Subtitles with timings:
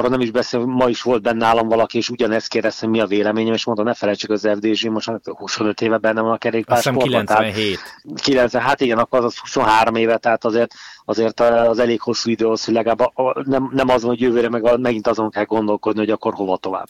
[0.00, 3.06] arra nem is beszél, ma is volt benne nálam valaki, és ugyanezt kérdezte, mi a
[3.06, 7.24] véleményem, és mondom, ne felejtsük az FDZ, most 25 éve benne van a kerékpársportban.
[7.26, 7.78] 97.
[8.22, 10.72] 90, hát igen, akkor az 23 éve, tehát azért,
[11.04, 13.12] azért az elég hosszú idő az, hogy legalább
[13.44, 16.88] nem, nem az, hogy jövőre meg megint azon kell gondolkodni, hogy akkor hova tovább.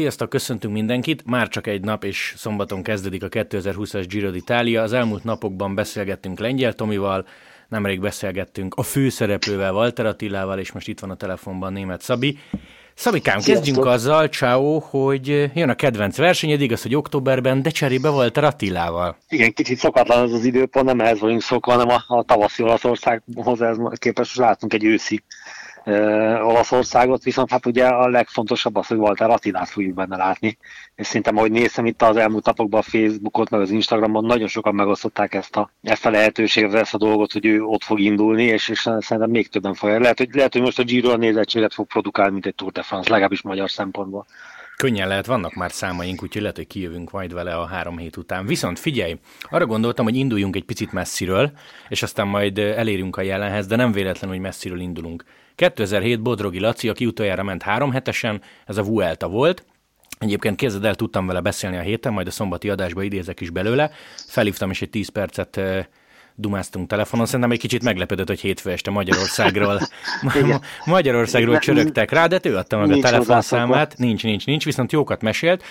[0.00, 1.22] Sziasztok, köszöntünk mindenkit!
[1.26, 4.82] Már csak egy nap és szombaton kezdődik a 2020-as Giro d'Italia.
[4.82, 7.26] Az elmúlt napokban beszélgettünk Lengyel Tomival,
[7.68, 12.38] nemrég beszélgettünk a főszereplővel, Walter Attilával, és most itt van a telefonban német Szabi.
[12.94, 18.44] Szabikám, kezdjünk azzal, ciao, hogy jön a kedvenc versenyed, igaz, hogy októberben, de cserébe Walter
[18.44, 19.16] Attilával.
[19.28, 23.60] Igen, kicsit szokatlan az az időpont, nem ehhez vagyunk szokva, hanem a, a tavaszi Olaszországhoz
[23.62, 25.22] ez képest látunk egy őszi
[26.42, 30.58] Olaszországot, viszont hát ugye a legfontosabb az, hogy Walter Attilát fogjuk benne látni,
[30.94, 34.74] és szerintem, ahogy néztem itt az elmúlt napokban a Facebookot, meg az Instagramon, nagyon sokan
[34.74, 38.68] megosztották ezt a, ezt a lehetőséget, ezt a dolgot, hogy ő ott fog indulni, és,
[38.68, 40.00] és szerintem még többen fogja.
[40.00, 42.82] Lehet, hogy, lehet, hogy most a Giro a nézettséget fog produkálni, mint egy Tour de
[42.82, 44.26] France, legalábbis magyar szempontból.
[44.76, 48.46] Könnyen lehet, vannak már számaink, úgyhogy lehet, hogy kijövünk majd vele a három hét után.
[48.46, 49.16] Viszont figyelj,
[49.50, 51.50] arra gondoltam, hogy induljunk egy picit messziről,
[51.88, 55.24] és aztán majd elérünk a jelenhez, de nem véletlen, hogy messziről indulunk.
[55.60, 59.64] 2007 Bodrogi Laci, aki utoljára ment három hetesen, ez a Vuelta volt,
[60.18, 63.90] Egyébként kézed el tudtam vele beszélni a héten, majd a szombati adásba idézek is belőle.
[64.26, 65.60] Felhívtam, és egy 10 percet
[66.34, 67.26] dumáztunk telefonon.
[67.26, 69.80] Szerintem egy kicsit meglepődött, hogy hétfő este Magyarországról,
[70.84, 73.96] Magyarországról csörögtek rá, de ő adta meg nincs a telefonszámát.
[73.96, 75.64] Nincs, nincs, nincs, viszont jókat mesélt.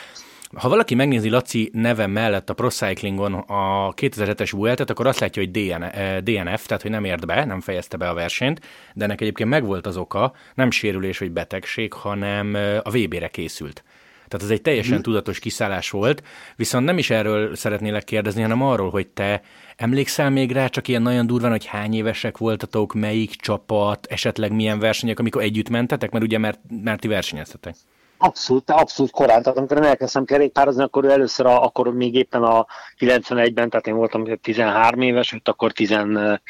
[0.55, 5.41] Ha valaki megnézi Laci neve mellett a Pro Cyclingon a 2007-es Vueltet, akkor azt látja,
[5.41, 5.83] hogy DN,
[6.23, 8.61] DNF, tehát hogy nem ért be, nem fejezte be a versenyt,
[8.93, 13.83] de ennek egyébként megvolt az oka, nem sérülés vagy betegség, hanem a VB-re készült.
[14.27, 15.01] Tehát ez egy teljesen mm.
[15.01, 16.23] tudatos kiszállás volt,
[16.55, 19.41] viszont nem is erről szeretnélek kérdezni, hanem arról, hogy te
[19.75, 24.79] emlékszel még rá, csak ilyen nagyon durván, hogy hány évesek voltatok, melyik csapat, esetleg milyen
[24.79, 27.75] versenyek, amikor együtt mentetek, mert ugye mert, mert ti versenyeztetek.
[28.21, 29.41] Abszolút, abszolút korán.
[29.43, 32.65] Tehát amikor én elkezdtem kerékpározni, akkor először, a, akkor még éppen a
[32.99, 36.41] 91-ben, tehát én voltam 13 éves, őt akkor 15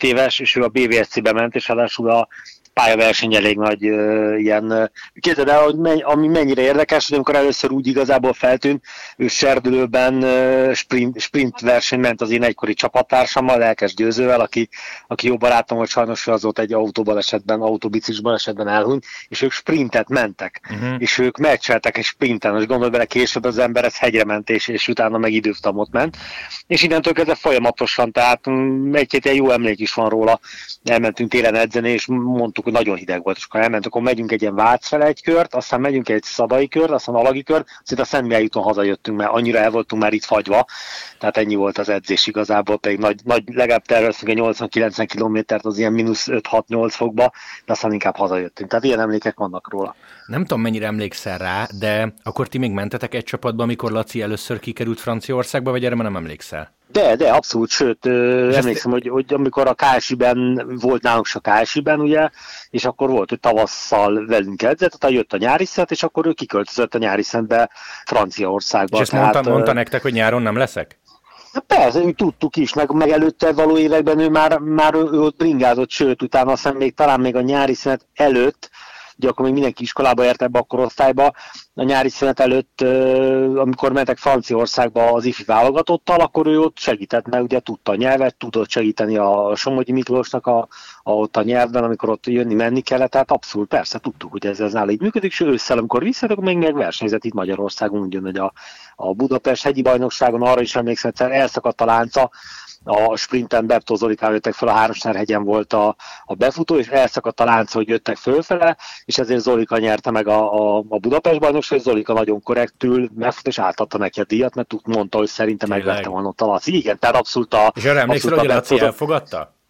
[0.00, 2.28] éves, és ő a BVSC-be ment, és ráadásul a
[2.72, 4.90] pályaverseny elég nagy uh, ilyen...
[5.20, 8.84] Képzeld el, hogy menny, ami mennyire érdekes, hogy amikor először úgy igazából feltűnt,
[9.16, 14.68] ő serdülőben uh, sprint, sprint verseny ment az én egykori csapattársammal, Lelkes Győzővel, aki,
[15.06, 20.08] aki jó barátom volt, sajnos az volt egy autóbalesetben, autóbiciklis balesetben elhunyt, és ők sprintet
[20.08, 20.94] mentek, uh-huh.
[20.98, 24.68] és ők meccseltek egy sprinten, és gondolj bele, később az ember ez hegyre ment, és,
[24.68, 26.16] és utána meg időfutamot ment,
[26.66, 30.40] és innentől kezdve folyamatosan, tehát mm, egy-két jó emlék is van róla,
[30.84, 34.42] elmentünk télen edzeni, és mondtuk, hogy nagyon hideg volt, és akkor elment, akkor megyünk egy
[34.42, 38.06] ilyen Vác fele egy kört, aztán megyünk egy Szabai kört, aztán Alagi kört, szinte a
[38.06, 40.66] Szent Mihály úton hazajöttünk, mert annyira el voltunk már itt fagyva,
[41.18, 45.78] tehát ennyi volt az edzés igazából, pedig nagy, nagy legalább terveztünk egy 80-90 kilométert az
[45.78, 47.32] ilyen mínusz 5-6-8 fokba,
[47.64, 48.68] de aztán inkább hazajöttünk.
[48.68, 49.94] Tehát ilyen emlékek vannak róla.
[50.26, 54.58] Nem tudom, mennyire emlékszel rá, de akkor ti még mentetek egy csapatba, amikor Laci először
[54.58, 56.72] kikerült Franciaországba, vagy erre már nem emlékszel?
[56.92, 62.00] De, de, abszolút, sőt, ö, emlékszem, hogy, hogy amikor a KSI-ben volt nálunk a KSI-ben,
[62.00, 62.28] ugye,
[62.70, 66.32] és akkor volt, hogy tavasszal velünk edzett, tehát jött a nyári szent, és akkor ő
[66.32, 67.70] kiköltözött a nyári szentbe
[68.04, 68.96] Franciaországba.
[68.96, 71.00] És ezt tehát, mondta, mondta nektek, hogy nyáron nem leszek?
[71.52, 75.36] Hát persze, mi tudtuk is, meg, meg előtte való években ő már, már ő ott
[75.36, 78.70] bringázott, sőt, utána aztán még talán még a nyári szünet előtt
[79.22, 81.32] ugye akkor még mindenki iskolába ért ebbe a korosztályba,
[81.74, 82.80] a nyári szünet előtt,
[83.56, 88.36] amikor mentek Franciaországba az ifi válogatottal, akkor ő ott segített, mert ugye tudta a nyelvet,
[88.36, 90.68] tudott segíteni a Somogyi Miklósnak a,
[91.02, 94.72] a, ott a nyelvben, amikor ott jönni-menni kellett, tehát abszolút persze tudtuk, hogy ez, ez
[94.72, 98.38] nála így működik, és ősszel, amikor visszatok, még meg versenyzett itt Magyarországon, úgy jön, hogy
[98.38, 98.52] a,
[98.96, 102.30] a Budapest hegyi bajnokságon arra is emlékszem, hogy elszakadt a lánca,
[102.84, 107.44] a sprinten Beptó Zolikával jöttek fel, a Háromsnár volt a, a befutó, és elszakadt a
[107.44, 111.84] lánc, hogy jöttek fölfele, és ezért Zolika nyerte meg a, a, a Budapest bajnokság, és
[111.84, 116.28] Zolika nagyon korrektül megfut, és átadta neki a díjat, mert mondta, hogy szerintem megvette volna
[116.28, 116.76] ott a Laci.
[116.76, 117.72] Igen, tehát abszolút a...
[117.74, 119.60] És arra emlékszel, hogy a Laci elfogadta?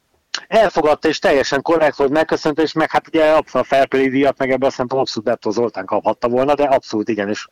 [0.48, 4.38] elfogadta, és teljesen korrekt volt, megköszönte, és meg hát ugye abszolút a fair play díjat,
[4.38, 7.46] meg ebben azt abszolút Beptó Zoltán kaphatta volna, de abszolút igen, és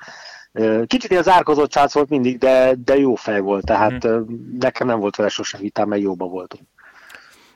[0.86, 4.20] Kicsit ilyen zárkozott srác volt mindig, de, de jó fej volt, tehát mm.
[4.58, 6.62] nekem nem volt vele sosem vitám, mert jóba voltunk.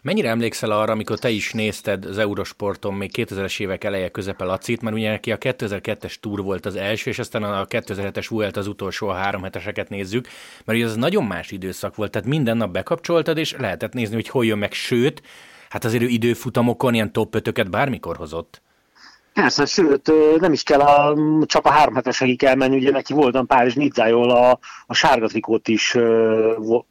[0.05, 4.82] Mennyire emlékszel arra, amikor te is nézted az Eurosporton még 2000-es évek eleje közepe Lacit,
[4.82, 8.67] mert ugye neki a 2002-es túr volt az első, és aztán a 2007-es volt az
[8.67, 10.29] utolsó, a három heteseket nézzük,
[10.64, 14.29] mert ugye az nagyon más időszak volt, tehát minden nap bekapcsoltad, és lehetett nézni, hogy
[14.29, 15.23] hol jön meg, sőt,
[15.69, 18.62] hát azért időfutamokon ilyen top 5 bármikor hozott.
[19.35, 21.17] Persze, sőt, nem is kell a
[21.47, 25.97] csapa három hetesekig elmenni, ugye neki voltam Párizs Nidzájól a, a sárga trikót is,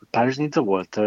[0.10, 1.00] Párizs Nidza volt?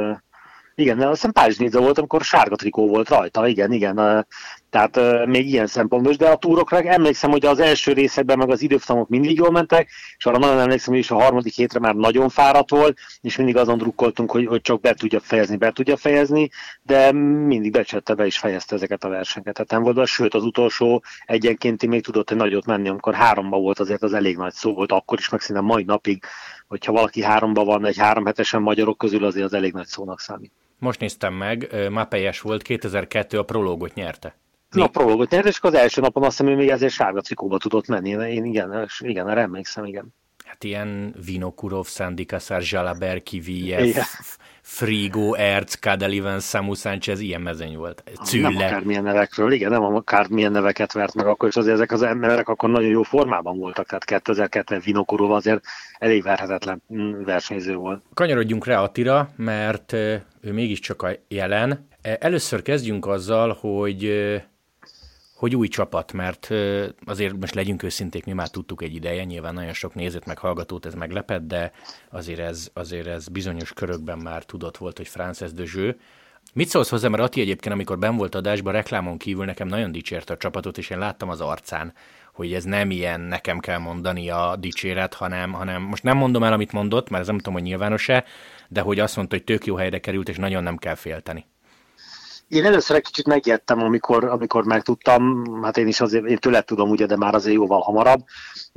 [0.75, 4.27] Igen, azt hiszem Párizs Nidza volt, amikor sárga trikó volt rajta, igen, igen.
[4.76, 8.50] Tehát uh, még ilyen szempontból is, de a túrokra emlékszem, hogy az első részekben meg
[8.50, 9.88] az időfutamok mindig jól mentek,
[10.19, 13.56] és arra nagyon emlékszem, hogy is a harmadik hétre már nagyon fáradt volt, és mindig
[13.56, 16.50] azon drukkoltunk, hogy, hogy csak be tudja fejezni, be tudja fejezni,
[16.82, 19.55] de mindig becsette be és fejezte ezeket a versenyeket.
[19.55, 23.78] Tehát nem volt, sőt az utolsó egyenként még tudott egy nagyot menni, amikor háromba volt,
[23.78, 26.23] azért az elég nagy szó volt, akkor is meg szinte mai napig,
[26.69, 30.52] hogyha valaki háromba van, egy három hetesen magyarok közül azért az elég nagy szónak számít.
[30.78, 34.37] Most néztem meg, Mapelyes volt, 2002 a prológot nyerte.
[34.74, 34.80] Mi?
[34.80, 37.86] Na, prologot nyert, és az első napon azt hiszem, hogy még ezért sárga trikóba tudott
[37.86, 38.08] menni.
[38.08, 40.14] Én igen, igen, erre emlékszem, igen.
[40.46, 43.96] Hát ilyen Vinokurov, Szandikaszár, Zsalaber, Kiviev,
[44.62, 48.02] Frigo, Erc, Kadeliven, Samu Sánchez, ilyen mezőny volt.
[48.24, 48.48] Cülle.
[48.48, 52.48] Nem akármilyen nevekről, igen, nem akármilyen neveket vert meg akkor, és azért ezek az emberek
[52.48, 55.64] akkor nagyon jó formában voltak, tehát 2002-ben Vinokurov azért
[55.98, 58.02] elég verhetetlen mm, versenyző volt.
[58.14, 61.88] Kanyarodjunk rá Attira, mert ő mégiscsak a jelen.
[62.02, 64.04] E, először kezdjünk azzal, hogy
[65.37, 66.50] hogy új csapat, mert
[67.05, 70.87] azért most legyünk őszinték, mi már tudtuk egy ideje, nyilván nagyon sok nézőt meg hallgatót
[70.87, 71.73] ez meglepett, de
[72.11, 75.93] azért ez, azért ez bizonyos körökben már tudott volt, hogy Frances de Jeu.
[76.53, 80.33] Mit szólsz hozzá, mert Ati egyébként, amikor ben volt adásban, reklámon kívül nekem nagyon dicsérte
[80.33, 81.93] a csapatot, és én láttam az arcán,
[82.33, 86.53] hogy ez nem ilyen nekem kell mondani a dicséret, hanem, hanem most nem mondom el,
[86.53, 88.25] amit mondott, mert ez nem tudom, hogy nyilvános-e,
[88.69, 91.47] de hogy azt mondta, hogy tök jó helyre került, és nagyon nem kell félteni.
[92.48, 96.90] Én először egy kicsit megijedtem, amikor, amikor megtudtam, hát én is azért, én tőled tudom
[96.90, 98.25] ugye, de már azért jóval hamarabb.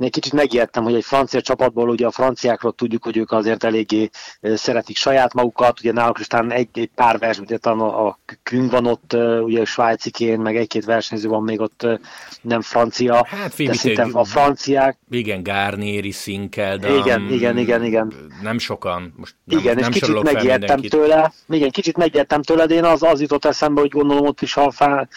[0.00, 3.64] Én egy kicsit megijedtem, hogy egy francia csapatból, ugye a franciákról tudjuk, hogy ők azért
[3.64, 4.10] eléggé
[4.40, 8.18] szeretik saját magukat, ugye náluk is talán egy, egy pár verseny, ugye talán a, a
[8.42, 11.86] Küng van ott, ugye a svájcikén, meg egy-két versenyző van még ott
[12.42, 14.98] nem francia, hát, de szerintem a franciák...
[15.10, 18.14] Igen, Garnieri, Sinkel, igen, igen, igen, igen.
[18.42, 22.74] Nem sokan, most nem, igen, nem és kicsit megijedtem tőle, igen, kicsit megijedtem tőle, de
[22.74, 25.08] én az, az jutott eszembe, hogy gondolom ott is a, fá,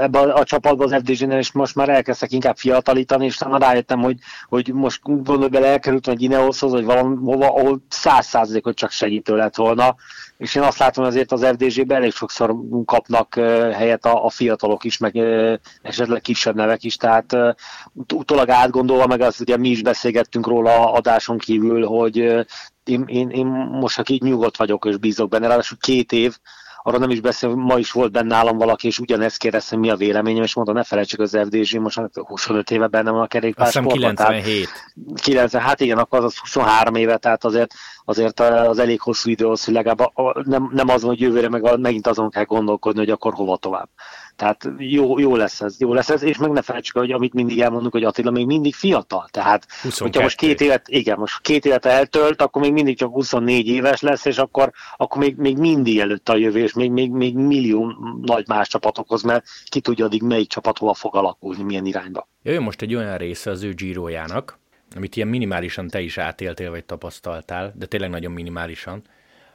[0.00, 4.00] ebbe a, a csapatban az FDZ-nél, és most már elkezdtek inkább fiatalítani, és talán rájöttem,
[4.00, 4.11] hogy,
[4.48, 9.56] hogy most gondolj bele elkerült egy Ineoshoz, vagy valahova, ahol száz százalékot csak segítő lett
[9.56, 9.94] volna,
[10.36, 13.34] és én azt látom, hogy azért az FDZ-ben elég sokszor kapnak
[13.74, 15.16] helyet a, a fiatalok is, meg
[15.82, 17.36] esetleg kisebb nevek is, tehát
[18.14, 22.16] utólag átgondolva, meg azt ugye mi is beszélgettünk róla adáson kívül, hogy
[22.84, 26.36] én, én, én most aki így nyugodt vagyok és bízok benne, ráadásul két év,
[26.82, 29.96] arra nem is beszél, ma is volt benne nálam valaki, és ugyanezt kérdeztem, mi a
[29.96, 33.66] véleményem, és mondta, ne felejtsük az FDZ, most 25 éve benne van a kerékpár.
[33.66, 34.68] Azt 97.
[35.22, 37.74] 90, hát igen, akkor az 23 éve, tehát azért,
[38.04, 40.12] azért az elég hosszú idő az, hogy legalább
[40.44, 43.88] nem, nem az, hogy jövőre meg megint azon kell gondolkodni, hogy akkor hova tovább.
[44.42, 47.60] Tehát jó, jó lesz ez, jó lesz ez, és meg ne felejtsük, hogy amit mindig
[47.60, 49.28] elmondunk, hogy Attila még mindig fiatal.
[49.30, 50.04] Tehát, 22.
[50.04, 54.00] hogyha most két évet, igen, most két évet eltölt, akkor még mindig csak 24 éves
[54.00, 57.94] lesz, és akkor, akkor még, még mindig előtt a jövő, és még, még, még millió
[58.22, 62.28] nagy más csapatokhoz, mert ki tudja addig melyik csapat hova fog alakulni, milyen irányba.
[62.42, 64.58] Jöjjön most egy olyan része az ő gyírójának,
[64.96, 69.02] amit ilyen minimálisan te is átéltél, vagy tapasztaltál, de tényleg nagyon minimálisan,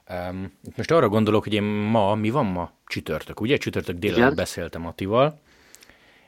[0.10, 2.72] Um, most arra gondolok, hogy én ma, mi van ma?
[2.86, 3.58] Csütörtök, ugye?
[3.58, 5.40] Csütörtök délelőtt beszéltem Atival,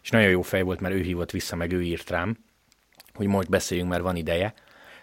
[0.02, 2.38] és nagyon jó fej volt, mert ő hívott vissza, meg ő írt rám,
[3.14, 4.54] hogy most beszéljünk, mert van ideje.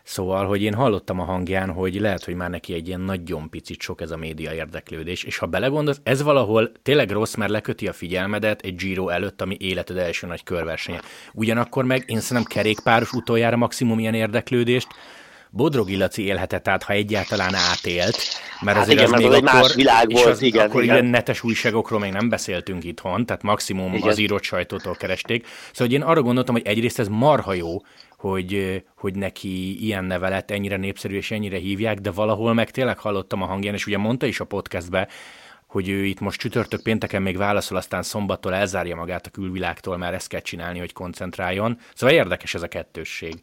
[0.03, 3.81] Szóval, hogy én hallottam a hangján, hogy lehet, hogy már neki egy ilyen nagyon picit
[3.81, 7.93] sok ez a média érdeklődés, és ha belegondolsz, ez valahol tényleg rossz, mert leköti a
[7.93, 11.01] figyelmedet egy Giro előtt, ami életed első nagy körversenye.
[11.33, 14.89] Ugyanakkor meg én szerintem kerékpáros utoljára maximum ilyen érdeklődést,
[15.57, 18.19] Bodrogi Laci élhetett át, ha egyáltalán átélt,
[18.61, 20.95] mert hát azért igen, az még az akkor, más világ volt, az, igen, akkor igen.
[20.95, 24.09] ilyen netes újságokról még nem beszéltünk itthon, tehát maximum igen.
[24.09, 25.47] az írott sajtótól keresték.
[25.73, 27.83] Szóval én arra gondoltam, hogy egyrészt ez marha jó,
[28.17, 33.43] hogy, hogy neki ilyen nevelet ennyire népszerű és ennyire hívják, de valahol meg tényleg hallottam
[33.43, 35.09] a hangján, és ugye mondta is a podcastbe,
[35.67, 40.15] hogy ő itt most csütörtök pénteken még válaszol, aztán szombattól elzárja magát a külvilágtól, mert
[40.15, 41.79] ezt kell csinálni, hogy koncentráljon.
[41.95, 43.43] Szóval érdekes ez a kettősség.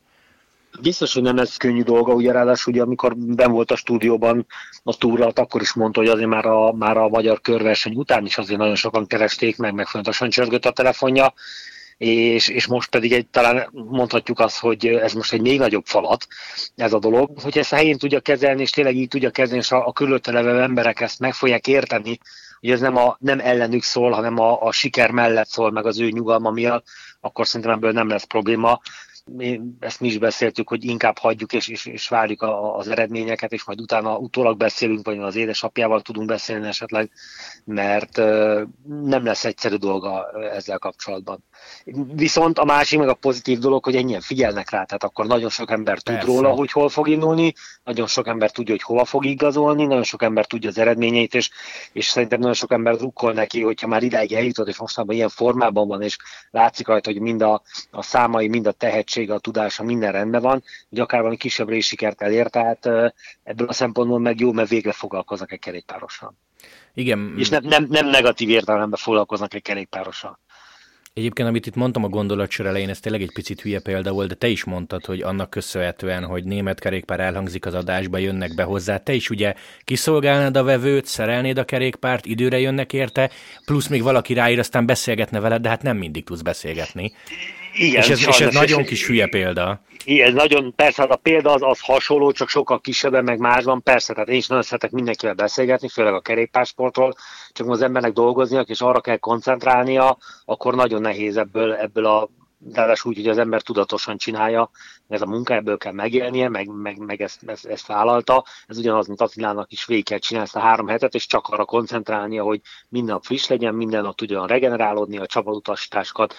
[0.81, 4.45] Biztos, hogy nem lesz könnyű dolga, ugye ráadásul, ugye, amikor ben volt a stúdióban
[4.83, 8.37] a túra, akkor is mondta, hogy azért már a, már a magyar körverseny után is
[8.37, 11.33] azért nagyon sokan keresték meg, meg folyamatosan csörgött a telefonja,
[11.97, 16.27] és, és most pedig egy, talán mondhatjuk azt, hogy ez most egy még nagyobb falat,
[16.75, 19.71] ez a dolog, hogy ezt a helyén tudja kezelni, és tényleg így tudja kezelni, és
[19.71, 22.19] a, a körülötte levő emberek ezt meg fogják érteni,
[22.59, 25.99] hogy ez nem, a, nem ellenük szól, hanem a, a siker mellett szól, meg az
[25.99, 26.85] ő nyugalma miatt,
[27.19, 28.81] akkor szerintem ebből nem lesz probléma
[29.31, 33.51] mi, ezt mi is beszéltük, hogy inkább hagyjuk és, és, és várjuk a, az eredményeket,
[33.51, 37.11] és majd utána utólag beszélünk, vagy az édesapjával tudunk beszélni esetleg,
[37.65, 38.17] mert
[39.03, 41.43] nem lesz egyszerű dolga ezzel kapcsolatban.
[42.13, 45.71] Viszont a másik meg a pozitív dolog, hogy ennyien figyelnek rá, tehát akkor nagyon sok
[45.71, 46.31] ember tud Persze.
[46.31, 47.53] róla, hogy hol fog indulni,
[47.83, 51.49] nagyon sok ember tudja, hogy hova fog igazolni, nagyon sok ember tudja az eredményeit, és,
[51.91, 55.87] és szerintem nagyon sok ember rukkol neki, hogyha már idáig eljutott, és mostanában ilyen formában
[55.87, 56.17] van, és
[56.51, 57.61] látszik rajta, hogy mind a,
[57.91, 58.71] a számai, mind a
[59.13, 62.85] tehetsége, a tudása, minden rendben van, hogy akár valami kisebb sikert elér, tehát
[63.43, 66.33] ebből a szempontból meg jó, mert végre foglalkoznak egy kerékpárossal.
[66.93, 67.35] Igen.
[67.37, 70.39] És nem, nem, nem negatív értelemben foglalkoznak egy kerékpárossal.
[71.13, 74.35] Egyébként, amit itt mondtam a gondolatsor elején, ez tényleg egy picit hülye példa volt, de
[74.35, 78.97] te is mondtad, hogy annak köszönhetően, hogy német kerékpár elhangzik az adásba, jönnek be hozzá.
[78.97, 79.53] Te is ugye
[79.83, 83.29] kiszolgálnád a vevőt, szerelnéd a kerékpárt, időre jönnek érte,
[83.65, 87.13] plusz még valaki ráír, aztán beszélgetne veled, de hát nem mindig tudsz beszélgetni.
[87.73, 89.81] Igen, és ez, és ez nagyon kis hülye példa.
[90.05, 93.83] Igen, ez nagyon, persze hát a példa az, az hasonló, csak sokkal kisebb, meg másban,
[93.83, 97.13] persze, tehát én is nagyon szeretek mindenkivel beszélgetni, főleg a kerékpársportról,
[97.51, 102.29] csak az embernek dolgoznia, és arra kell koncentrálnia, akkor nagyon nehéz ebből, ebből a
[102.71, 104.69] ráadásul úgy, hogy az ember tudatosan csinálja,
[105.07, 108.45] ez a munka, ebből kell megélnie, meg, meg, meg ezt, ezt, ezt vállalta.
[108.67, 111.65] Ez ugyanaz, mint Attilának is végig kell csinálni ezt a három hetet, és csak arra
[111.65, 116.35] koncentrálnia, hogy minden nap friss legyen, minden nap tudjon regenerálódni, a csapatutasításokat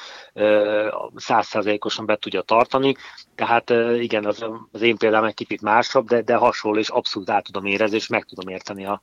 [1.16, 2.96] százszerzékosan be tudja tartani.
[3.34, 7.44] Tehát igen, az, az én példám egy kicsit másabb, de, de hasonló, és abszolút át
[7.44, 9.02] tudom érezni, és meg tudom érteni a,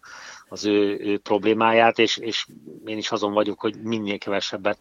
[0.50, 2.48] az ő, ő problémáját, és, és
[2.86, 4.78] én is azon vagyok, hogy minél kevesebbet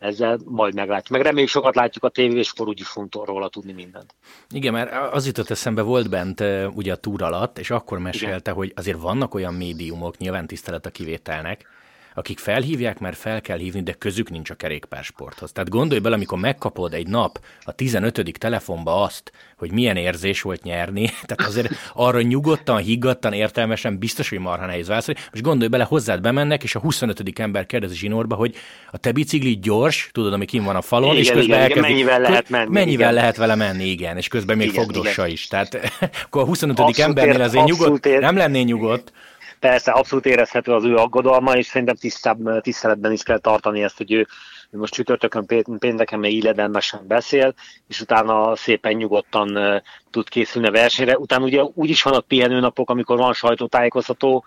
[0.00, 1.10] ezzel majd meglátjuk.
[1.10, 4.14] Meg reméljük sokat látjuk a tévé, és akkor úgyis fogunk róla tudni mindent.
[4.50, 8.54] Igen, mert az jutott eszembe, volt bent ugye a túr alatt, és akkor mesélte, Igen.
[8.54, 11.68] hogy azért vannak olyan médiumok, nyilván tisztelet a kivételnek,
[12.14, 15.52] akik felhívják, mert fel kell hívni, de közük nincs a kerékpársporthoz.
[15.52, 18.22] Tehát gondolj bele, amikor megkapod egy nap a 15.
[18.38, 24.38] telefonba azt, hogy milyen érzés volt nyerni, tehát azért arra nyugodtan, higgadtan, értelmesen biztos, hogy
[24.38, 25.20] marha nehéz válaszolni.
[25.32, 27.38] Most gondolj bele, hozzád bemennek, és a 25.
[27.38, 28.54] ember kérdezi zsinórba, hogy
[28.90, 31.80] a te bicikli gyors, tudod, ami kim van a falon, igen, és közben igen, elkezdi,
[31.88, 32.70] mennyivel lehet menni.
[32.70, 33.14] Mennyivel igen.
[33.14, 35.32] lehet vele menni, igen, és közben még igen, fogdossa igen.
[35.32, 35.46] is.
[35.46, 35.78] Tehát
[36.24, 36.78] akkor a 25.
[36.78, 38.20] Abszolút embernél azért nyugodt, ér.
[38.20, 39.12] nem lennél nyugodt.
[39.60, 44.12] Persze, abszolút érezhető az ő aggodalma, és szerintem tisztább, tiszteletben is kell tartani ezt, hogy
[44.12, 44.26] ő,
[44.70, 45.46] most csütörtökön,
[45.78, 47.54] pénteken még illedemesen beszél,
[47.88, 51.18] és utána szépen nyugodtan uh, tud készülni a versenyre.
[51.18, 54.44] Utána ugye úgy is vannak pihenőnapok, amikor van sajtótájékoztató,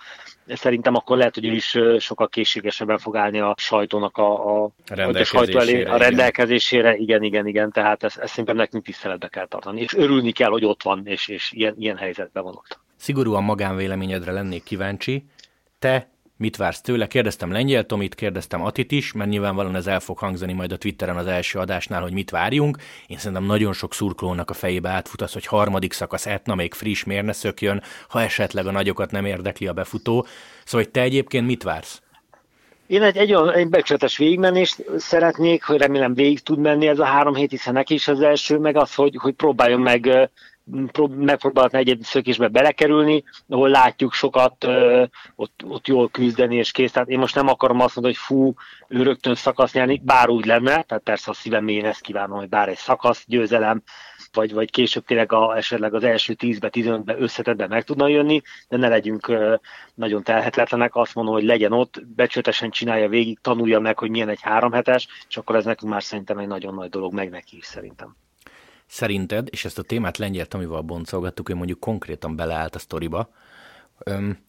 [0.47, 5.23] szerintem akkor lehet, hogy ő is sokkal készségesebben fog állni a sajtónak a, a, a,
[5.23, 6.95] sajtó elé, a rendelkezésére.
[6.95, 10.65] Igen, igen, igen, tehát ezt, ezt szerintem nekünk tiszteletbe kell tartani, és örülni kell, hogy
[10.65, 12.82] ott van, és, és ilyen, ilyen helyzetben van ott.
[13.03, 15.25] Szigorúan magánvéleményedre lennék kíváncsi.
[15.79, 17.07] Te mit vársz tőle?
[17.07, 21.17] Kérdeztem Lengyel Tomit, kérdeztem Atit is, mert nyilvánvalóan ez el fog hangzani majd a Twitteren
[21.17, 22.77] az első adásnál, hogy mit várjunk.
[23.07, 27.03] Én szerintem nagyon sok szurkolónak a fejébe átfut az, hogy harmadik szakasz etna, még friss,
[27.03, 30.25] miért ne szökjön, ha esetleg a nagyokat nem érdekli a befutó.
[30.65, 32.01] Szóval, hogy te egyébként mit vársz?
[32.87, 37.05] Én egy, egy olyan egy becsületes végigmenést szeretnék, hogy remélem végig tud menni ez a
[37.05, 40.29] három hét, hiszen neki is az első, meg az, hogy, hogy próbáljon meg
[41.09, 44.67] megpróbálhatna egy szökésbe belekerülni, ahol látjuk sokat,
[45.35, 46.91] ott, ott jól küzdeni és kész.
[46.91, 48.53] Tehát én most nem akarom azt mondani, hogy fú,
[48.87, 52.49] ő rögtön szakasz nyerni, bár úgy lenne, tehát persze a szívem én ezt kívánom, hogy
[52.49, 53.83] bár egy szakasz győzelem,
[54.33, 58.77] vagy, vagy később tényleg a, esetleg az első 10-be, 15-be összetetben meg tudna jönni, de
[58.77, 59.37] ne legyünk
[59.93, 64.41] nagyon telhetetlenek, azt mondom, hogy legyen ott, becsületesen csinálja végig, tanulja meg, hogy milyen egy
[64.41, 67.65] három hetes, és akkor ez nekünk már szerintem egy nagyon nagy dolog, meg neki is
[67.65, 68.15] szerintem.
[68.87, 73.29] Szerinted, és ezt a témát Lengyel amivel boncolgattuk, hogy mondjuk konkrétan beleállt a sztoriba,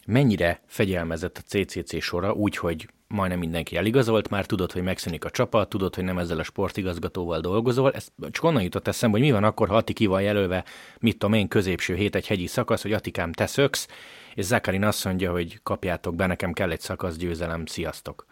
[0.07, 5.31] mennyire fegyelmezett a CCC sora úgy, hogy majdnem mindenki eligazolt, már tudod, hogy megszűnik a
[5.31, 7.93] csapat, tudod, hogy nem ezzel a sportigazgatóval dolgozol.
[7.93, 10.65] Ez csak onnan jutott eszembe, hogy mi van akkor, ha Ati ki van jelölve,
[10.99, 13.89] mit tudom én, középső hét egy hegyi szakasz, hogy Atikám, te szöksz,
[14.35, 18.27] és Zakarin azt mondja, hogy kapjátok be, nekem kell egy szakasz győzelem, sziasztok.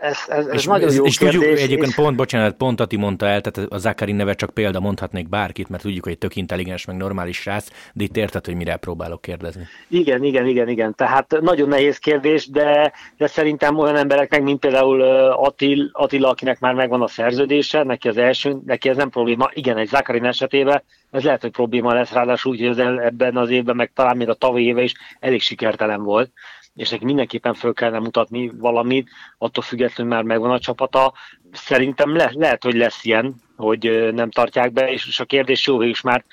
[0.00, 1.40] Ez, ez, ez és nagyon jó és kérdés.
[1.40, 1.94] Tudjuk, egyébként és...
[1.94, 5.82] pont, bocsánat, pont Ati mondta el, tehát a Zakari neve csak példa, mondhatnék bárkit, mert
[5.82, 9.66] tudjuk, hogy egy tök intelligens, meg normális srác, de itt érted, hogy mire próbálok kérdezni.
[9.88, 10.94] Igen, igen, igen, igen.
[10.94, 16.74] Tehát nagyon nehéz kérdés, de, de szerintem olyan embereknek, mint például Attil, Attila, akinek már
[16.74, 19.50] megvan a szerződése, neki az első, neki ez nem probléma.
[19.52, 23.76] Igen, egy Zakarin esetében ez lehet, hogy probléma lesz, ráadásul úgy, hogy ebben az évben,
[23.76, 26.30] meg talán még a tavalyi éve is elég sikertelen volt
[26.74, 31.12] és neki mindenképpen föl kellene mutatni valamit, attól függetlenül már megvan a csapata.
[31.52, 36.00] Szerintem le, lehet, hogy lesz ilyen, hogy nem tartják be, és a kérdés jó, és
[36.00, 36.24] már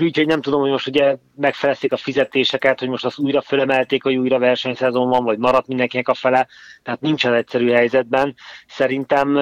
[0.00, 4.16] úgy, nem tudom, hogy most ugye megfelezték a fizetéseket, hogy most azt újra fölemelték, hogy
[4.16, 6.46] újra versenyszezon van, vagy maradt mindenkinek a fele,
[6.82, 8.34] tehát nincsen egyszerű helyzetben.
[8.66, 9.36] Szerintem,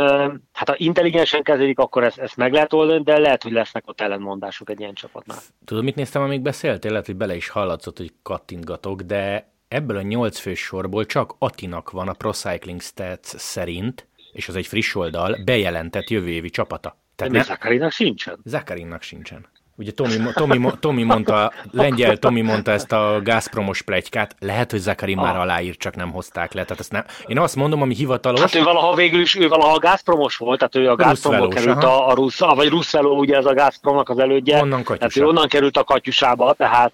[0.52, 4.00] hát ha intelligensen kezelik, akkor ezt, ezt meg lehet oldani, de lehet, hogy lesznek ott
[4.00, 5.38] ellenmondások egy ilyen csapatnál.
[5.64, 6.90] Tudom, mit néztem, amíg beszéltél?
[6.90, 11.90] Lehet, hogy bele is hallatszott, hogy kattintgatok, de ebből a nyolc fős sorból csak Atinak
[11.90, 16.98] van a Pro Cycling Stats szerint, és az egy friss oldal, bejelentett jövő évi csapata.
[17.16, 17.44] Tehát de ne...
[17.44, 18.40] Zakarinak sincsen.
[18.44, 19.46] Zakarinak sincsen.
[19.78, 25.14] Ugye Tomi, Tomi, Tomi mondta, lengyel Tomi mondta ezt a Gazpromos plegykát, lehet, hogy Zakari
[25.14, 25.23] ah.
[25.23, 26.62] már aláír, csak nem hozták le.
[26.62, 27.04] Tehát ezt nem.
[27.26, 28.40] Én azt mondom, ami hivatalos.
[28.40, 31.85] Hát ő valaha végül is, ő valaha a Gazpromos volt, tehát ő a Gazpromból került
[31.85, 34.61] a, a Rusz, vagy Russzeló, ugye ez a Gazpromnak az elődje.
[34.61, 36.92] Onnan tehát ő onnan került a katyusába, tehát,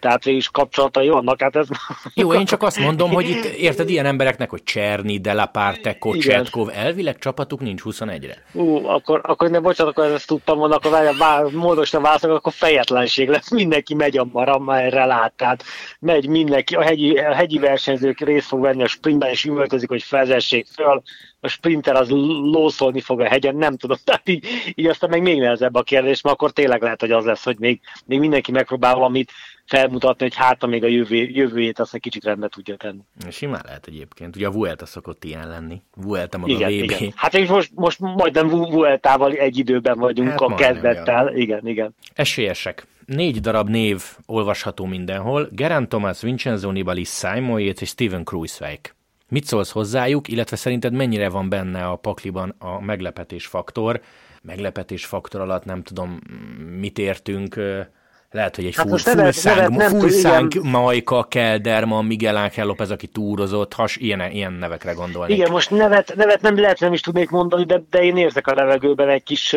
[0.00, 1.40] tehát is kapcsolatai vannak.
[1.42, 1.66] Hát ez...
[2.14, 7.18] Jó, én csak azt mondom, hogy itt érted ilyen embereknek, hogy Cserny, Delaparte, Kocsetkov, elvileg
[7.18, 8.42] csapatuk nincs 21-re.
[8.52, 13.50] Ú, akkor, akkor nem bocsánat, akkor ezt tudtam volna, akkor módos válaszok, akkor fejetlenség lesz.
[13.50, 15.32] Mindenki megy a maramma erre lát.
[15.32, 15.64] Tehát
[16.00, 20.02] megy mindenki, a hegyi, a hegyi versenyzők részt fog venni a sprintben, és üvöltözik, hogy
[20.02, 21.02] fezessék föl.
[21.40, 23.96] A sprinter az lószolni fog a hegyen, nem tudom.
[24.04, 27.24] Tehát így, így aztán meg még nehezebb a kérdés, mert akkor tényleg lehet, hogy az
[27.24, 29.32] lesz, hogy még, még mindenki megpróbál valamit
[29.68, 33.00] felmutatni, hogy hát még a jövő, jövőjét azt egy kicsit rendbe tudja tenni.
[33.30, 34.36] Simán lehet egyébként.
[34.36, 35.82] Ugye a Vuelta szokott ilyen lenni.
[35.94, 36.82] Vuelta maga igen, VB.
[36.82, 37.12] Igen.
[37.16, 41.36] Hát és most, most majdnem Vueltával egy időben vagyunk hát a kezdettel.
[41.36, 41.94] Igen, igen.
[42.14, 42.86] Esélyesek.
[43.06, 45.48] Négy darab név olvasható mindenhol.
[45.50, 48.96] Geraint Thomas, Vincenzo Nibali, Simon Yates és Steven Kruiswijk.
[49.28, 54.00] Mit szólsz hozzájuk, illetve szerinted mennyire van benne a pakliban a meglepetés faktor?
[54.42, 56.20] Meglepetés faktor alatt nem tudom,
[56.78, 57.56] mit értünk,
[58.30, 63.06] lehet, hogy egy hát full, full, szánk, full szánk Majka, Kelderman, Miguel Ángel López, aki
[63.06, 65.32] túrozott, has, ilyen, ilyen nevekre gondolni.
[65.32, 68.54] Igen, most nevet, nevet nem lehet nem is tudnék mondani, de, de én érzek a
[68.54, 69.56] levegőben egy kis,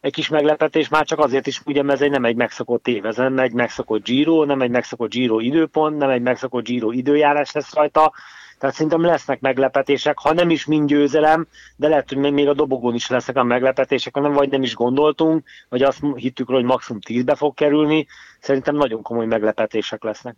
[0.00, 3.16] egy kis meglepetés, már csak azért is, ugye ez egy nem egy megszokott év, ez
[3.16, 7.74] nem egy megszokott Giro, nem egy megszokott Giro időpont, nem egy megszokott Giro időjárás lesz
[7.74, 8.12] rajta,
[8.60, 12.94] tehát szerintem lesznek meglepetések, ha nem is mind győzelem, de lehet, hogy még a dobogón
[12.94, 17.34] is lesznek a meglepetések, hanem vagy nem is gondoltunk, vagy azt hittük, hogy maximum 10-be
[17.34, 18.06] fog kerülni.
[18.40, 20.36] Szerintem nagyon komoly meglepetések lesznek.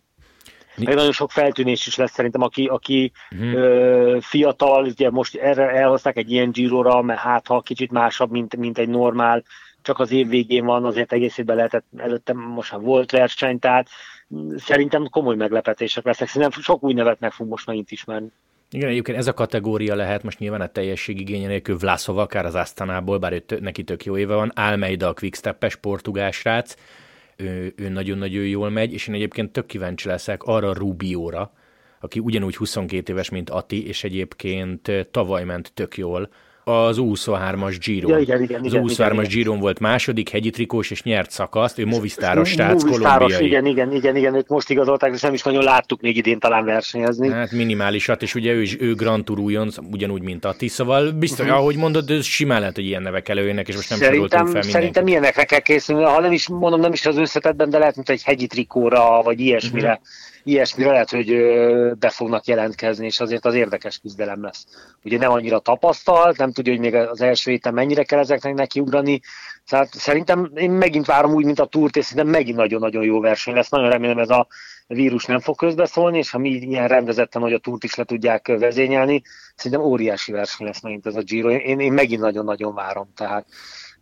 [0.75, 3.53] Meg nagyon sok feltűnés is lesz szerintem, aki, aki hmm.
[3.53, 8.55] ö, fiatal, ugye most erre elhozták egy ilyen Giro-ra, mert hát ha kicsit másabb, mint,
[8.55, 9.43] mint egy normál,
[9.83, 13.87] csak az év végén van, azért egész évben lehetett, előtte most már volt verseny, tehát
[14.55, 16.29] szerintem komoly meglepetések lesznek.
[16.29, 18.31] Szerintem sok új nevet meg fogunk most megint ismerni.
[18.73, 22.55] Igen, egyébként ez a kategória lehet most nyilván a teljesség igénye nélkül Vlasova, akár az
[22.55, 26.75] Asztanából, bár ő, neki tök jó éve van, Almeida a quicksteppes portugál srác,
[27.35, 31.53] ő, ő nagyon-nagyon jól megy, és én egyébként tök kíváncsi leszek arra Rubióra,
[31.99, 36.29] aki ugyanúgy 22 éves, mint Ati, és egyébként tavaly ment tök jól,
[36.63, 38.09] az 23-as Giro.
[38.09, 42.49] Ja, igen, igen, az 23-as Giron volt második, hegyi trikós, és nyert szakaszt, ő Movistáros
[42.49, 43.45] srác, kolumbiai.
[43.45, 46.65] Igen, igen, igen, igen, őt most igazolták, és nem is nagyon láttuk még idén talán
[46.65, 47.29] versenyezni.
[47.29, 51.45] Hát minimálisat, és ugye ő is, ő Grand Tour újon, ugyanúgy, mint Ati, szóval biztos,
[51.45, 51.59] uh-huh.
[51.59, 54.61] ahogy mondod, ez simán lehet, hogy ilyen nevek előjönnek, és most nem szerintem, fel.
[54.61, 58.09] Szerintem ilyenekre kell készülni, ha nem is mondom, nem is az összetetben, de lehet, mint
[58.09, 59.89] egy hegyi trikóra, vagy ilyesmire.
[59.91, 60.07] Uh-huh
[60.43, 61.35] ilyesmire lehet, hogy
[61.99, 64.65] be fognak jelentkezni, és azért az érdekes küzdelem lesz.
[65.03, 69.21] Ugye nem annyira tapasztalt, nem tudja, hogy még az első héten mennyire kell ezeknek nekiugrani,
[69.69, 73.53] tehát szerintem én megint várom úgy, mint a túrt, és szerintem megint nagyon-nagyon jó verseny
[73.53, 73.69] lesz.
[73.69, 74.47] Nagyon remélem ez a
[74.87, 78.47] vírus nem fog közbeszólni, és ha mi ilyen rendezetten, hogy a túrt is le tudják
[78.47, 79.21] vezényelni,
[79.55, 81.49] szerintem óriási verseny lesz megint ez a Giro.
[81.49, 83.45] Én, én megint nagyon-nagyon várom, tehát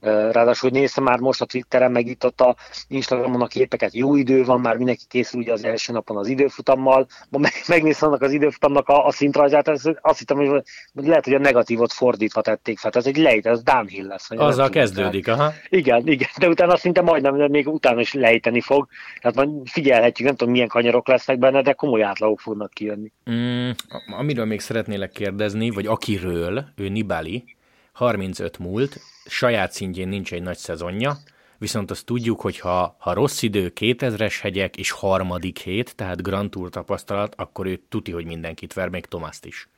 [0.02, 2.56] Ráadásul néztem már most a Twitteren, meg itt ott a
[2.88, 7.08] Instagramon a képeket, jó idő van, már mindenki készül ugye az első napon az időfutammal,
[7.30, 11.34] ma meg, megnéztem annak az időfutamnak a, a szintrajzát, ez, azt hittem, hogy lehet, hogy
[11.34, 14.30] a negatívot fordítva tették fel, ez egy lejt, ez downhill lesz.
[14.32, 15.54] Azzal kezdődik, aha.
[15.70, 18.88] Igen, igen, de utána szinte majdnem, de még utána is lejteni fog,
[19.20, 23.12] tehát majd figyelhetjük, nem tudom milyen kanyarok lesznek benne, de komoly átlagok fognak kijönni.
[23.32, 23.70] Mm,
[24.18, 27.44] amiről még szeretnélek kérdezni, vagy akiről, ő Nibali,
[27.92, 31.18] 35 múlt, saját szintjén nincs egy nagy szezonja,
[31.58, 36.50] viszont azt tudjuk, hogy ha, ha rossz idő, 2000-es hegyek és harmadik hét, tehát Grand
[36.50, 39.70] Tour tapasztalat, akkor ő tuti, hogy mindenkit ver, még Tomaszt is.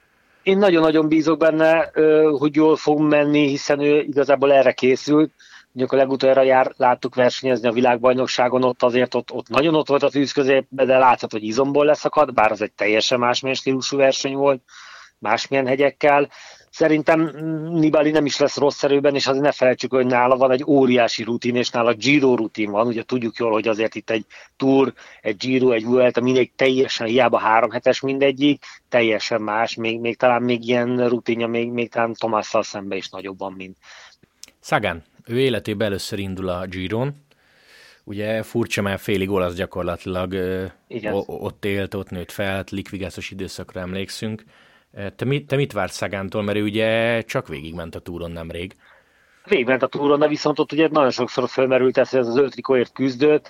[0.43, 1.91] Én nagyon-nagyon bízok benne,
[2.37, 5.31] hogy jól fog menni, hiszen ő igazából erre készült.
[5.71, 10.03] Mondjuk a legutoljára jár, láttuk versenyezni a világbajnokságon, ott azért ott, ott nagyon ott volt
[10.03, 14.35] a tűz középben, de látszott, hogy izomból leszakadt, bár az egy teljesen másmilyen stílusú verseny
[14.35, 14.61] volt,
[15.19, 16.29] másmilyen hegyekkel
[16.73, 17.21] Szerintem
[17.71, 21.23] Nibali nem is lesz rossz erőben, és azért ne felejtsük, hogy nála van egy óriási
[21.23, 22.87] rutin, és nála Giro rutin van.
[22.87, 24.25] Ugye tudjuk jól, hogy azért itt egy
[24.57, 30.17] Tour, egy Giro, egy Vuelta, mindegy teljesen, hiába három hetes mindegyik, teljesen más, még, még
[30.17, 33.77] talán még ilyen rutinja, még, még talán Tomásszal szemben is nagyobb van, mint.
[34.59, 37.15] Szagán, ő életében először indul a Giron,
[38.05, 40.33] Ugye furcsa, mert félig olasz gyakorlatilag
[40.87, 41.13] Igen.
[41.25, 44.43] ott élt, ott nőtt fel, likvigászos időszakra emlékszünk.
[45.15, 48.75] Te, mit, te mit vársz Szagántól, mert ő ugye csak végigment a túron nemrég.
[49.45, 52.93] Végment a túron, de viszont ott ugye nagyon sokszor felmerült ez, ez az öt trikóért
[52.93, 53.49] küzdött.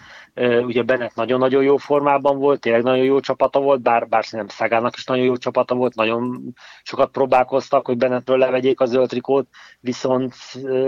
[0.62, 4.96] Ugye Bennett nagyon-nagyon jó formában volt, tényleg nagyon jó csapata volt, bár, bár szerintem Szagának
[4.96, 6.54] is nagyon jó csapata volt, nagyon
[6.84, 9.48] sokat próbálkoztak, hogy Bennettről levegyék az zöld trikót,
[9.80, 10.34] viszont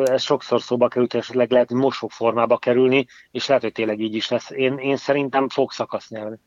[0.04, 3.72] ez sokszor szóba került, és esetleg lehet, hogy most fog formába kerülni, és lehet, hogy
[3.72, 4.50] tényleg így is lesz.
[4.52, 6.38] Én, én szerintem fog szakasz nyerni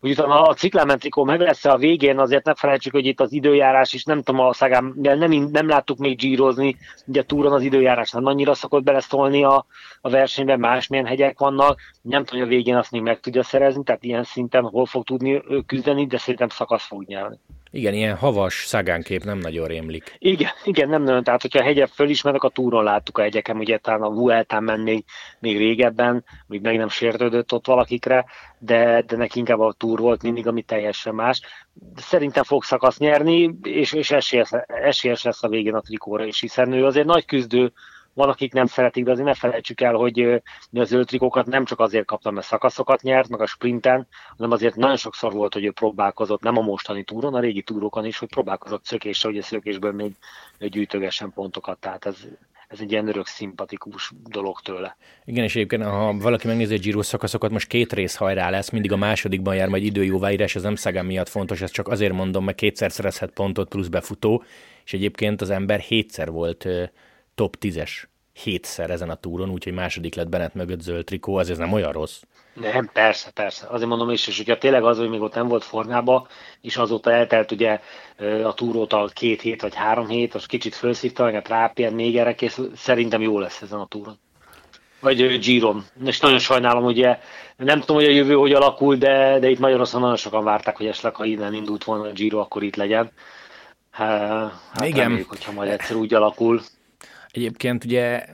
[0.00, 3.92] hogy utána a ciklámentrikó meg lesz a végén, azért ne felejtsük, hogy itt az időjárás
[3.92, 7.62] is, nem tudom, a szagám, de nem, nem láttuk még gyírozni, ugye a túron az
[7.62, 9.66] időjárás nem annyira szokott beleszólni a,
[10.00, 13.82] a versenyben, másmilyen hegyek vannak, nem tudom, hogy a végén azt még meg tudja szerezni,
[13.82, 17.38] tehát ilyen szinten hol fog tudni küzdeni, de szerintem szakasz fog nyerni.
[17.72, 20.16] Igen, ilyen havas szagánkép nem nagyon rémlik.
[20.18, 21.24] Igen, igen, nem nagyon.
[21.24, 25.04] Tehát, hogyha a hegyek fölismernek, a túron láttuk a hegyeken, ugye talán a Vueltán menni
[25.38, 28.24] még régebben, még meg nem sértődött ott valakikre,
[28.58, 31.40] de, de neki inkább a túr volt mindig, ami teljesen más.
[31.96, 36.72] Szerintem fog szakasz nyerni, és, és esélyes, esélyes lesz a végén a trikóra is, hiszen
[36.72, 37.72] ő azért nagy küzdő,
[38.14, 41.64] van, akik nem szeretik, de azért ne felejtsük el, hogy mi a zöld trikókat nem
[41.64, 45.64] csak azért kaptam, mert szakaszokat nyert, meg a sprinten, hanem azért nagyon sokszor volt, hogy
[45.64, 49.42] ő próbálkozott, nem a mostani túron, a régi túrokon is, hogy próbálkozott szökésre, hogy a
[49.42, 50.12] szökésből még
[50.58, 51.78] gyűjtögessen pontokat.
[51.78, 52.16] Tehát ez,
[52.68, 54.96] ez egy ilyen örök szimpatikus dolog tőle.
[55.24, 58.92] Igen, és egyébként, ha valaki megnézi a Giro szakaszokat, most két rész hajrá lesz, mindig
[58.92, 62.56] a másodikban jár majd időjóváírás, ez nem Szagán miatt fontos, ez csak azért mondom, mert
[62.56, 64.44] kétszer szerezhet pontot plusz befutó,
[64.84, 66.68] és egyébként az ember hétszer volt
[67.40, 67.90] top 10-es
[68.32, 71.92] hétszer ezen a túron, úgyhogy második lett Bennett mögött zöld trikó, az ez nem olyan
[71.92, 72.22] rossz.
[72.54, 73.66] Nem, persze, persze.
[73.68, 76.26] Azért mondom is, és hogyha tényleg az, hogy még ott nem volt formában,
[76.60, 77.80] és azóta eltelt ugye
[78.44, 82.60] a túróta két hét vagy három hét, az kicsit felszívta, meg rápien még erre kész,
[82.74, 84.18] szerintem jó lesz ezen a túron.
[85.00, 85.84] Vagy Giron.
[86.04, 87.18] És nagyon sajnálom, ugye
[87.56, 90.86] nem tudom, hogy a jövő hogy alakul, de, de itt Magyarországon nagyon sokan várták, hogy
[90.86, 93.10] esetleg ha innen indult volna a Giro, akkor itt legyen.
[93.90, 94.52] Hát,
[94.84, 94.98] Igen.
[94.98, 96.60] Reméljük, hogyha majd egyszer úgy alakul.
[97.32, 98.24] Egyébként ugye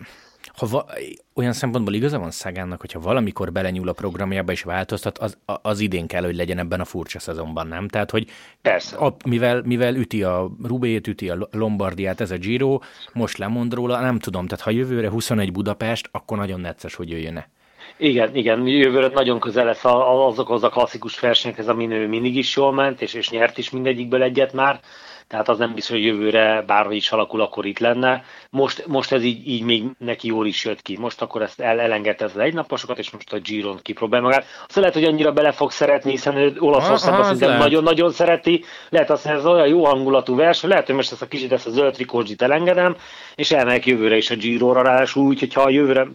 [0.56, 0.92] ha va-
[1.34, 6.06] olyan szempontból igaza van Szágánnak, hogyha valamikor belenyúl a programjába és változtat, az, az idén
[6.06, 7.88] kell, hogy legyen ebben a furcsa szezonban, nem?
[7.88, 8.26] Tehát, hogy
[8.62, 8.96] Persze.
[8.96, 12.78] A, mivel, mivel üti a Rubét, üti a Lombardiát, ez a Giro,
[13.12, 17.48] most lemond róla, nem tudom, tehát ha jövőre 21 Budapest, akkor nagyon necces, hogy jöjjön-e.
[17.96, 22.72] Igen, igen, jövőre nagyon közel lesz azokhoz a klasszikus versenyekhez, amin ő mindig is jól
[22.72, 24.80] ment, és, és nyert is mindegyikből egyet már
[25.28, 28.24] tehát az nem biztos, hogy jövőre bárhogy is alakul, akkor itt lenne.
[28.50, 30.96] Most, most ez így, így még neki jól is jött ki.
[30.98, 34.44] Most akkor ezt el, elengedte az egynaposokat, és most a Giron kipróbál magát.
[34.66, 38.64] Azt lehet, hogy annyira bele fog szeretni, hiszen ő Olaszországban szinte nagyon-nagyon szereti.
[38.88, 41.66] Lehet azt, hogy ez olyan jó hangulatú verseny, lehet, hogy most ezt a kicsit ezt
[41.66, 42.96] a zöld trikózsit elengedem,
[43.34, 46.06] és elmegyek jövőre is a Giro-ra ráadásul úgy, hogyha a jövőre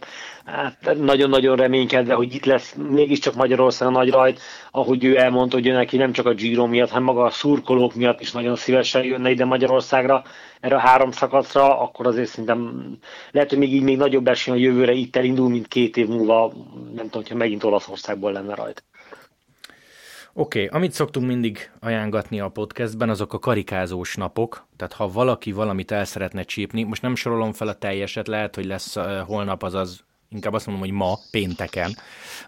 [0.46, 4.40] hát nagyon-nagyon reménykedve, hogy itt lesz mégiscsak Magyarország a nagy rajt,
[4.72, 7.96] ahogy ő elmondta, hogy ő neki nem csak a Giro miatt, hanem maga a szurkolók
[7.96, 10.24] miatt is nagyon szívesen jönne ide Magyarországra,
[10.60, 12.88] erre a három szakaszra, akkor azért szerintem
[13.32, 16.54] lehet, hogy még így még nagyobb esély a jövőre itt elindul, mint két év múlva,
[16.74, 18.82] nem tudom, hogyha megint Olaszországból lenne rajta.
[20.34, 25.52] Oké, okay, amit szoktunk mindig ajánlatni a podcastben, azok a karikázós napok, tehát ha valaki
[25.52, 29.64] valamit el szeretne csípni, most nem sorolom fel a teljeset, lehet, hogy lesz uh, holnap,
[29.64, 31.96] azaz inkább azt mondom, hogy ma, pénteken,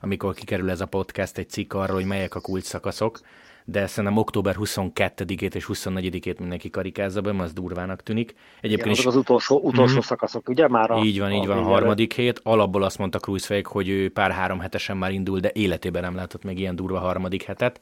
[0.02, 3.20] amikor kikerül ez a podcast, egy cikk arról, hogy melyek a kulcs szakaszok,
[3.66, 8.36] de szerintem október 22-ét és 24-ét mindenki karikázza be, az durvának tűnik.
[8.62, 9.06] Egyébként Igen, is...
[9.06, 12.40] az utolsó, utolsó mm, szakaszok, ugye már a, Így van, így van, a harmadik hét.
[12.44, 16.44] Alapból azt mondta Cruisefake, hogy ő pár három hetesen már indul, de életében nem látott
[16.44, 17.80] még ilyen durva harmadik hetet.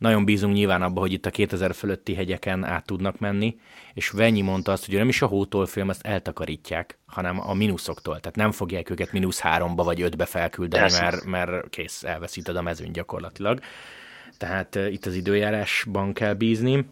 [0.00, 3.58] Nagyon bízunk nyilván abban, hogy itt a 2000 fölötti hegyeken át tudnak menni,
[3.94, 8.20] és Venyi mondta azt, hogy nem is a hótól film, ezt eltakarítják, hanem a mínuszoktól.
[8.20, 12.92] Tehát nem fogják őket mínusz háromba vagy ötbe felküldeni, mert, mert kész, elveszíted a mezőn
[12.92, 13.60] gyakorlatilag.
[14.38, 16.84] Tehát uh, itt az időjárásban kell bízni.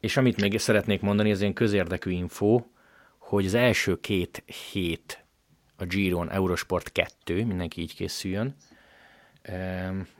[0.00, 2.62] És amit még szeretnék mondani, az ilyen közérdekű info,
[3.18, 5.24] hogy az első két hét
[5.76, 8.56] a Giron Eurosport 2, mindenki így készüljön,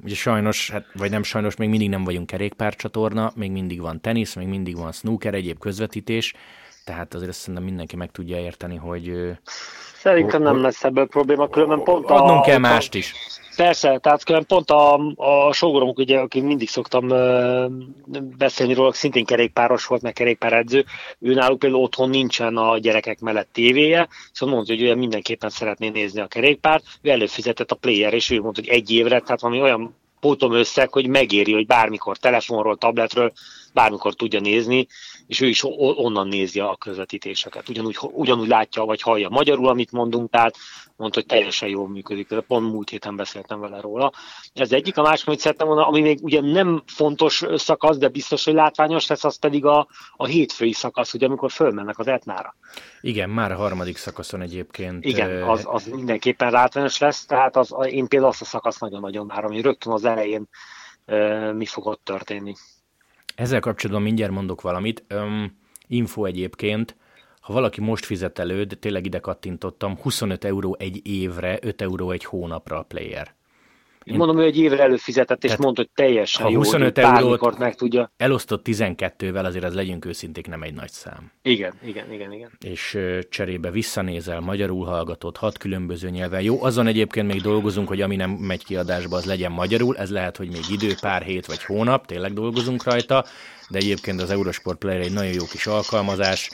[0.05, 4.35] Ugye sajnos, hát, vagy nem sajnos, még mindig nem vagyunk kerékpárcsatorna, még mindig van tenisz,
[4.35, 6.35] még mindig van snooker, egyéb közvetítés,
[6.85, 9.33] tehát azért szerintem mindenki meg tudja érteni, hogy...
[9.95, 12.15] Szerintem nem lesz ebből probléma, különben pont a...
[12.15, 13.15] Adnunk kell mást is.
[13.57, 17.09] Persze, tehát pont a, a sógoromok, ugye, aki mindig szoktam
[18.37, 20.85] beszélni róla, szintén kerékpáros volt, meg kerékpáredző,
[21.19, 25.89] ő náluk például otthon nincsen a gyerekek mellett tévéje, szóval mondta, hogy ő mindenképpen szeretné
[25.89, 29.61] nézni a kerékpárt, ő előfizetett a player, és ő mondta, hogy egy évre, tehát valami
[29.61, 33.33] olyan pótom összeg, hogy megéri, hogy bármikor telefonról, tabletről,
[33.73, 34.87] bármikor tudja nézni,
[35.27, 35.63] és ő is
[35.97, 37.69] onnan nézi a közvetítéseket.
[37.69, 40.57] Ugyanúgy, ugyanúgy látja, vagy hallja magyarul, amit mondunk, tehát
[40.97, 42.29] mondta, hogy teljesen jól működik.
[42.47, 44.13] Pont múlt héten beszéltem vele róla.
[44.55, 48.45] Ez egyik, a másik, amit szerettem volna, ami még ugye nem fontos szakasz, de biztos,
[48.45, 52.57] hogy látványos lesz, az pedig a, a hétfői szakasz, ugye amikor fölmennek az Etnára.
[53.01, 55.05] Igen, már a harmadik szakaszon egyébként.
[55.05, 59.53] Igen, az, az mindenképpen látványos lesz, tehát az, én például azt a szakasz nagyon-nagyon várom,
[59.53, 60.49] hogy rögtön az elején
[61.53, 62.55] mi fog ott történni.
[63.35, 65.05] Ezzel kapcsolatban mindjárt mondok valamit.
[65.15, 66.97] Um, info egyébként,
[67.41, 72.11] ha valaki most fizet elő, de tényleg ide kattintottam, 25 euró egy évre, 5 euró
[72.11, 73.35] egy hónapra a player.
[74.05, 77.75] Én mondom, hogy egy évre előfizetett, és mondta, hogy teljesen ha jó, 25 eurót meg
[77.75, 78.13] tudja.
[78.17, 81.31] elosztott 12-vel, azért az legyünk őszinték nem egy nagy szám.
[81.43, 82.51] Igen, igen, igen, igen.
[82.61, 86.43] És cserébe visszanézel, magyarul hallgatott, hat különböző nyelven.
[86.43, 89.97] Jó, azon egyébként még dolgozunk, hogy ami nem megy kiadásba, az legyen magyarul.
[89.97, 93.25] Ez lehet, hogy még idő, pár hét vagy hónap, tényleg dolgozunk rajta,
[93.69, 96.51] de egyébként az Eurosport Player egy nagyon jó kis alkalmazás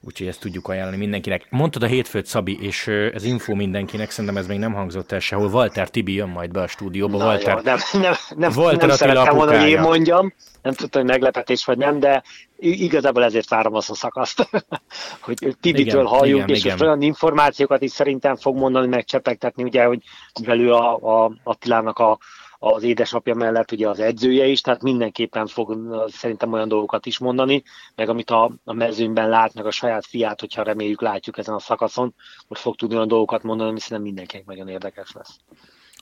[0.00, 1.46] úgyhogy ezt tudjuk ajánlani mindenkinek.
[1.50, 5.50] Mondtad a hétfőt, Szabi, és ez info mindenkinek, szerintem ez még nem hangzott el sehol.
[5.50, 7.18] Walter Tibi jön majd be a stúdióba.
[7.18, 11.02] Na Walter, jó, nem, nem, nem, Walter nem szerettem volna, hogy én mondjam, nem tudtam,
[11.02, 12.22] hogy meglepetés vagy nem, de
[12.56, 14.48] igazából ezért várom azt a szakaszt,
[15.20, 16.80] hogy Tibitől halljuk, igen, és igen.
[16.80, 20.02] olyan információkat is szerintem fog mondani, megcsepegtetni, ugye, hogy
[20.44, 22.18] velő a, a Attilának a
[22.58, 27.62] az édesapja mellett ugye az edzője is, tehát mindenképpen fog szerintem olyan dolgokat is mondani,
[27.94, 31.58] meg amit a, a mezőnyben lát, meg a saját fiát, hogyha reméljük látjuk ezen a
[31.58, 32.14] szakaszon,
[32.48, 35.38] hogy fog tudni olyan dolgokat mondani, ami szerintem mindenkinek nagyon érdekes lesz.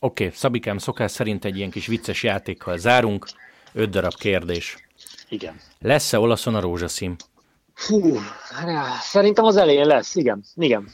[0.00, 3.26] Oké, okay, Szabikám, szokás szerint egy ilyen kis vicces játékkal zárunk.
[3.72, 4.76] Öt darab kérdés.
[5.28, 5.60] Igen.
[5.78, 7.16] Lesz-e olaszon a rózsaszín?
[7.74, 8.18] Fú,
[9.00, 10.44] szerintem az elején lesz, igen.
[10.54, 10.88] Igen.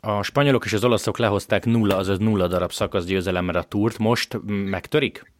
[0.00, 3.98] A spanyolok és az olaszok lehozták nulla, azaz nulla darab szakaszgyőzelemmel a túrt.
[3.98, 5.32] Most megtörik?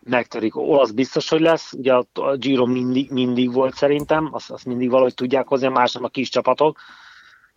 [0.00, 0.56] Megtörik.
[0.56, 1.72] Olasz biztos, hogy lesz.
[1.72, 6.04] Ugye a Giro mindig, mindig volt szerintem, azt, azt mindig valahogy tudják hozni, más nem
[6.04, 6.78] a kis csapatok.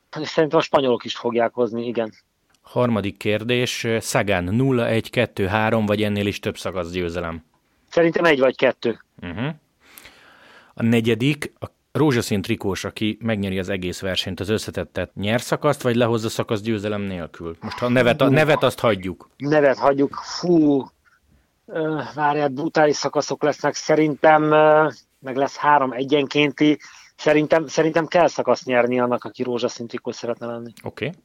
[0.09, 2.13] Szerintem a spanyolok is fogják hozni, igen.
[2.61, 7.43] Harmadik kérdés, Szagán 0, 1, 2, 3, vagy ennél is több szakaszgyőzelem?
[7.89, 9.03] Szerintem egy vagy kettő.
[9.21, 9.49] Uh-huh.
[10.73, 15.95] A negyedik, a rózsaszín trikós, aki megnyeri az egész versenyt, az összetettet nyer szakaszt, vagy
[15.95, 17.57] lehozza szakasz győzelem nélkül?
[17.61, 19.29] Most ha nevet, a nevet azt hagyjuk.
[19.37, 20.13] Nevet hagyjuk.
[20.13, 20.85] Fú,
[22.15, 23.75] várját, brutális szakaszok lesznek.
[23.75, 24.43] Szerintem
[25.19, 26.79] meg lesz három egyenkénti.
[27.15, 30.71] Szerintem, szerintem kell szakaszt nyerni annak, aki rózsaszín trikós szeretne lenni.
[30.83, 31.07] Oké.
[31.07, 31.19] Okay.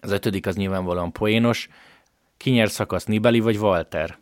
[0.00, 1.68] Az ötödik az nyilvánvalóan poénos.
[2.36, 4.18] Ki nyer szakasz, Nibali vagy Walter?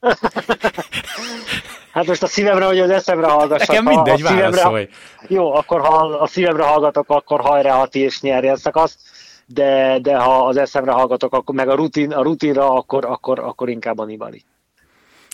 [1.92, 3.68] Hát most a szívemre vagy az eszemre hallgassak.
[3.68, 4.88] Nekem mindegy, ha a szívemre,
[5.28, 9.00] Jó, akkor ha a szívemre hallgatok, akkor hajrá, Hati, és nyerj a szakaszt,
[9.46, 13.68] de, de ha az eszemre hallgatok, akkor meg a, rutin, a rutinra, akkor, akkor, akkor
[13.68, 14.44] inkább a Nibali.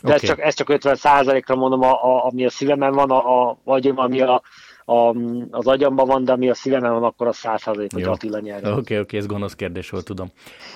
[0.02, 0.14] De okay.
[0.14, 3.58] ez, csak, ez csak 50 százalékra mondom, a, a, ami a szívemen van, a, a,
[3.64, 4.42] vagy ami a,
[4.84, 5.14] a,
[5.50, 8.58] az agyamban van, de ami a szívemen van, akkor a száz százalék, hogy Attila nyer.
[8.58, 10.28] Oké, okay, oké, okay, ez gonosz kérdés volt, tudom.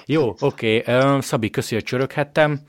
[0.07, 1.21] Jó, oké, okay.
[1.21, 2.61] Szabi, köszi, hogy csöröghettem.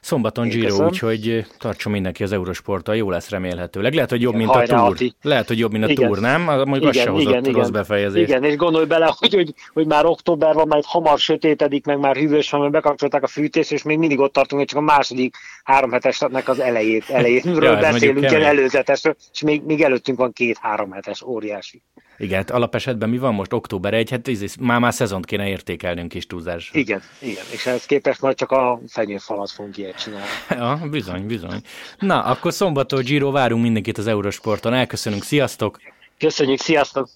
[0.00, 3.94] Szombaton Én Giro, úgyhogy tartson mindenki az Eurosporttal, jó lesz remélhetőleg.
[3.94, 4.96] Lehet, hogy jobb, mint a túr.
[5.22, 6.08] Lehet, hogy jobb, mint a igen.
[6.08, 6.42] túr, nem?
[6.42, 8.22] Mondjuk igen, az se hozott igen, rossz befejezés.
[8.22, 12.16] Igen, és gondolj bele, hogy, hogy, hogy már október van, majd hamar sötétedik, meg már
[12.16, 15.36] hűvös van, mert bekapcsolták a fűtést, és még mindig ott tartunk, hogy csak a második
[15.64, 20.90] három hetesnek az elejét, elejéről ja, beszélünk, ilyen előzetesről, és még, még előttünk van két-három
[20.90, 21.82] hetes, óriási.
[22.20, 23.52] Igen, hát alapesetben mi van most?
[23.52, 26.78] Október 1, hát ez, már már szezont kéne értékelnünk is túlzásra.
[26.78, 30.26] Igen, igen, és ehhez képest majd csak a fenyőfalat fogunk ilyet csinálni.
[30.50, 31.62] Ja, bizony, bizony.
[31.98, 34.74] Na, akkor szombaton Giro várunk mindenkit az Eurosporton.
[34.74, 35.80] Elköszönünk, sziasztok!
[36.18, 37.08] Köszönjük, sziasztok!